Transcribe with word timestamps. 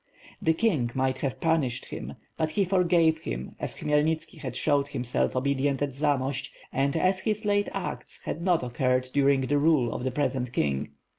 The 0.41 0.55
king 0.55 0.89
might 0.95 1.19
have 1.19 1.39
punished 1.39 1.85
him; 1.85 2.15
but 2.35 2.49
he 2.49 2.65
forgave 2.65 3.19
him, 3.19 3.55
as 3.59 3.75
Khmyelnitski 3.75 4.39
had 4.39 4.55
shown 4.55 4.85
himself 4.85 5.35
obedient 5.35 5.79
at 5.83 5.93
Zamost, 5.93 6.49
and 6.73 6.97
as 6.97 7.19
his 7.19 7.45
late 7.45 7.69
acts 7.71 8.23
had 8.23 8.41
not 8.41 8.63
occurred 8.63 9.07
during 9.13 9.41
the 9.41 9.59
rule 9.59 9.93
of 9.93 10.03
the 10.03 10.09
present 10.09 10.53
king. 10.53 10.93